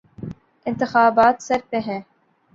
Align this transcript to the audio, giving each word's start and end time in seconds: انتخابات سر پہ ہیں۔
انتخابات 0.65 1.35
سر 1.41 1.59
پہ 1.69 1.77
ہیں۔ 1.87 2.01